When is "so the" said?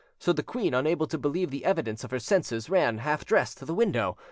0.17-0.41